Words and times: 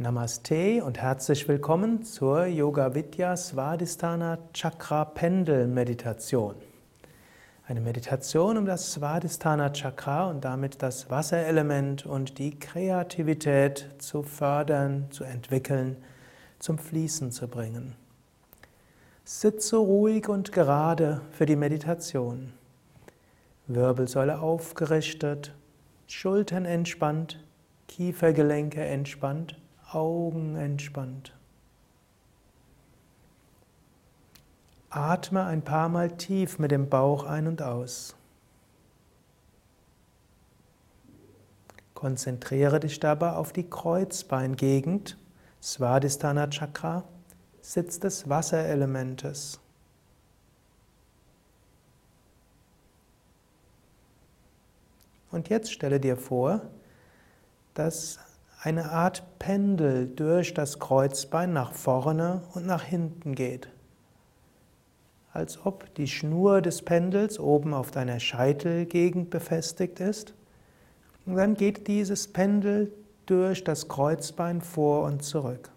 Namaste 0.00 0.82
und 0.82 0.96
herzlich 0.96 1.46
willkommen 1.46 2.04
zur 2.04 2.46
Yoga 2.46 2.94
Vidya 2.94 3.36
Svadhisthana 3.36 4.38
Chakra 4.54 5.04
Pendel 5.04 5.66
Meditation. 5.66 6.54
Eine 7.66 7.82
Meditation, 7.82 8.56
um 8.56 8.64
das 8.64 8.94
Svadhisthana 8.94 9.68
Chakra 9.74 10.30
und 10.30 10.42
damit 10.42 10.80
das 10.80 11.10
Wasserelement 11.10 12.06
und 12.06 12.38
die 12.38 12.58
Kreativität 12.58 13.90
zu 13.98 14.22
fördern, 14.22 15.08
zu 15.10 15.24
entwickeln, 15.24 15.98
zum 16.60 16.78
Fließen 16.78 17.30
zu 17.30 17.46
bringen. 17.46 17.94
Sitze 19.24 19.76
ruhig 19.76 20.30
und 20.30 20.50
gerade 20.50 21.20
für 21.30 21.44
die 21.44 21.56
Meditation. 21.56 22.54
Wirbelsäule 23.66 24.40
aufgerichtet, 24.40 25.52
Schultern 26.06 26.64
entspannt, 26.64 27.44
Kiefergelenke 27.86 28.80
entspannt 28.82 29.58
Augen 29.92 30.56
entspannt. 30.56 31.34
Atme 34.88 35.44
ein 35.44 35.62
paar 35.62 35.88
Mal 35.88 36.16
tief 36.16 36.58
mit 36.58 36.70
dem 36.70 36.88
Bauch 36.88 37.24
ein 37.24 37.46
und 37.46 37.62
aus. 37.62 38.16
Konzentriere 41.94 42.80
dich 42.80 42.98
dabei 42.98 43.32
auf 43.32 43.52
die 43.52 43.68
Kreuzbeingegend, 43.68 45.18
Svadhisthana 45.62 46.48
Chakra, 46.48 47.04
Sitz 47.60 48.00
des 48.00 48.28
Wasserelementes. 48.28 49.60
Und 55.30 55.48
jetzt 55.48 55.72
stelle 55.72 56.00
dir 56.00 56.16
vor, 56.16 56.62
dass 57.74 58.18
eine 58.62 58.90
Art 58.90 59.38
Pendel 59.38 60.06
durch 60.06 60.52
das 60.52 60.78
Kreuzbein 60.78 61.52
nach 61.52 61.72
vorne 61.72 62.42
und 62.54 62.66
nach 62.66 62.82
hinten 62.84 63.34
geht. 63.34 63.68
Als 65.32 65.64
ob 65.64 65.94
die 65.94 66.08
Schnur 66.08 66.60
des 66.60 66.82
Pendels 66.82 67.38
oben 67.38 67.72
auf 67.72 67.90
deiner 67.90 68.20
Scheitelgegend 68.20 69.30
befestigt 69.30 70.00
ist. 70.00 70.34
Und 71.24 71.36
dann 71.36 71.54
geht 71.54 71.86
dieses 71.86 72.28
Pendel 72.28 72.92
durch 73.26 73.64
das 73.64 73.88
Kreuzbein 73.88 74.60
vor 74.60 75.04
und 75.04 75.22
zurück. 75.22 75.70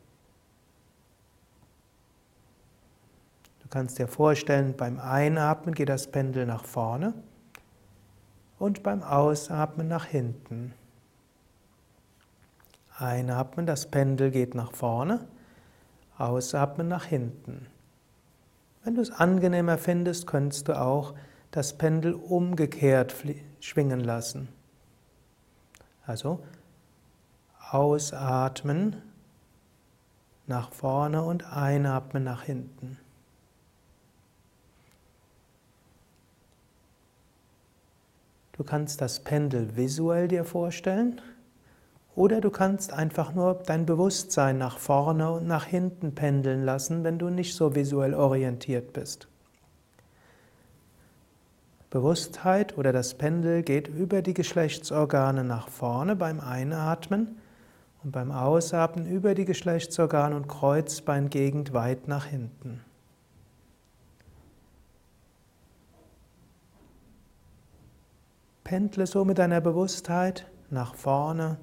Du 3.61 3.69
kannst 3.69 3.97
dir 3.99 4.07
vorstellen, 4.07 4.75
beim 4.75 4.99
Einatmen 4.99 5.73
geht 5.73 5.89
das 5.89 6.07
Pendel 6.07 6.45
nach 6.45 6.65
vorne 6.65 7.13
und 8.59 8.83
beim 8.83 9.03
Ausatmen 9.03 9.87
nach 9.87 10.05
hinten. 10.05 10.73
Einatmen, 12.97 13.65
das 13.65 13.87
Pendel 13.87 14.31
geht 14.31 14.55
nach 14.55 14.71
vorne, 14.73 15.27
ausatmen 16.17 16.87
nach 16.87 17.05
hinten. 17.05 17.67
Wenn 18.83 18.95
du 18.95 19.01
es 19.01 19.11
angenehmer 19.11 19.77
findest, 19.77 20.27
könntest 20.27 20.67
du 20.67 20.79
auch 20.79 21.13
das 21.51 21.77
Pendel 21.77 22.13
umgekehrt 22.13 23.15
schwingen 23.59 23.99
lassen. 23.99 24.49
Also 26.05 26.43
ausatmen 27.69 29.01
nach 30.45 30.71
vorne 30.71 31.23
und 31.23 31.51
einatmen 31.51 32.23
nach 32.23 32.43
hinten. 32.43 32.97
Du 38.51 38.63
kannst 38.63 39.01
das 39.01 39.19
Pendel 39.21 39.75
visuell 39.75 40.27
dir 40.27 40.45
vorstellen 40.45 41.21
oder 42.15 42.41
du 42.41 42.51
kannst 42.51 42.93
einfach 42.93 43.33
nur 43.33 43.55
dein 43.65 43.85
Bewusstsein 43.85 44.57
nach 44.57 44.77
vorne 44.77 45.31
und 45.31 45.47
nach 45.47 45.65
hinten 45.65 46.13
pendeln 46.13 46.63
lassen, 46.63 47.03
wenn 47.03 47.17
du 47.17 47.29
nicht 47.29 47.55
so 47.55 47.75
visuell 47.75 48.13
orientiert 48.13 48.93
bist. 48.93 49.27
Bewusstheit 51.89 52.77
oder 52.77 52.91
das 52.91 53.13
Pendel 53.15 53.61
geht 53.61 53.87
über 53.87 54.21
die 54.21 54.33
Geschlechtsorgane 54.33 55.43
nach 55.43 55.69
vorne 55.69 56.15
beim 56.15 56.39
Einatmen 56.39 57.37
und 58.03 58.11
beim 58.11 58.31
Ausatmen 58.31 59.05
über 59.05 59.35
die 59.35 59.45
Geschlechtsorgane 59.45 60.35
und 60.35 60.47
Kreuzbeingegend 60.47 61.73
weit 61.73 62.07
nach 62.07 62.25
hinten. 62.25 62.81
Pendle 68.63 69.05
so 69.05 69.23
mit 69.23 69.37
deiner 69.37 69.61
Bewusstheit 69.61 70.49
nach 70.71 70.95
vorne 70.95 71.57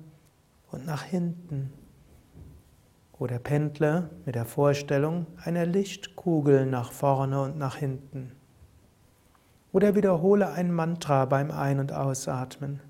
und 0.72 0.86
nach 0.86 1.02
hinten. 1.02 1.72
Oder 3.18 3.38
pendle 3.38 4.08
mit 4.24 4.34
der 4.34 4.46
Vorstellung 4.46 5.26
einer 5.44 5.66
Lichtkugel 5.66 6.66
nach 6.66 6.92
vorne 6.92 7.42
und 7.42 7.58
nach 7.58 7.76
hinten. 7.76 8.32
Oder 9.72 9.94
wiederhole 9.94 10.50
ein 10.50 10.72
Mantra 10.72 11.26
beim 11.26 11.50
Ein- 11.50 11.80
und 11.80 11.92
Ausatmen. 11.92 12.80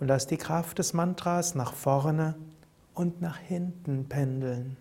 Und 0.00 0.08
lass 0.08 0.26
die 0.26 0.36
Kraft 0.36 0.78
des 0.78 0.92
Mantras 0.92 1.54
nach 1.54 1.72
vorne 1.72 2.34
und 2.94 3.20
nach 3.20 3.38
hinten 3.38 4.08
pendeln. 4.08 4.76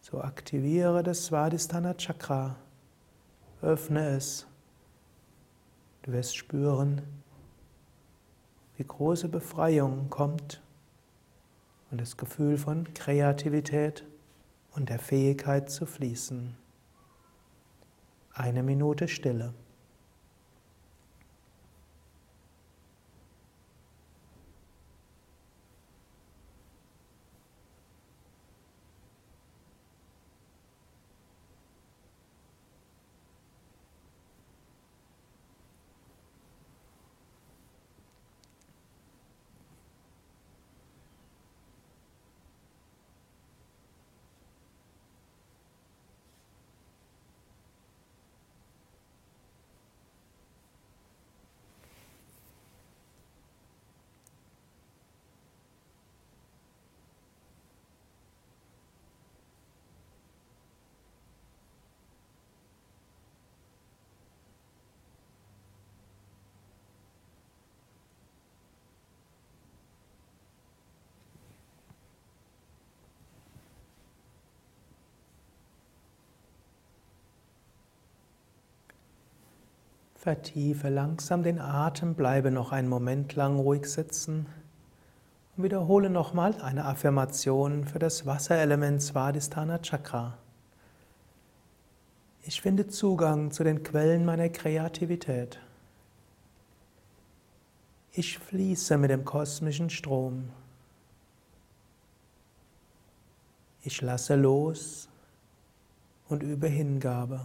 So 0.00 0.20
aktiviere 0.20 1.02
das 1.02 1.26
Svadhisthana 1.26 1.94
Chakra. 1.94 2.56
Öffne 3.62 4.08
es. 4.08 4.46
Du 6.02 6.12
wirst 6.12 6.36
spüren, 6.36 7.00
wie 8.82 8.88
große 8.88 9.28
Befreiung 9.28 10.10
kommt 10.10 10.60
und 11.92 12.00
das 12.00 12.16
Gefühl 12.16 12.58
von 12.58 12.92
Kreativität 12.94 14.04
und 14.72 14.88
der 14.88 14.98
Fähigkeit 14.98 15.70
zu 15.70 15.86
fließen. 15.86 16.56
Eine 18.34 18.64
Minute 18.64 19.06
Stille. 19.06 19.54
Vertiefe 80.22 80.88
langsam 80.88 81.42
den 81.42 81.58
Atem, 81.58 82.14
bleibe 82.14 82.52
noch 82.52 82.70
einen 82.70 82.88
Moment 82.88 83.34
lang 83.34 83.58
ruhig 83.58 83.86
sitzen 83.86 84.46
und 85.56 85.64
wiederhole 85.64 86.10
nochmal 86.10 86.54
eine 86.62 86.84
Affirmation 86.84 87.84
für 87.84 87.98
das 87.98 88.24
Wasserelement 88.24 89.02
Svadhisthana 89.02 89.80
Chakra. 89.80 90.38
Ich 92.44 92.62
finde 92.62 92.86
Zugang 92.86 93.50
zu 93.50 93.64
den 93.64 93.82
Quellen 93.82 94.24
meiner 94.24 94.48
Kreativität. 94.48 95.58
Ich 98.12 98.38
fließe 98.38 98.98
mit 98.98 99.10
dem 99.10 99.24
kosmischen 99.24 99.90
Strom. 99.90 100.50
Ich 103.82 104.00
lasse 104.00 104.36
los 104.36 105.08
und 106.28 106.44
übe 106.44 106.68
Hingabe. 106.68 107.44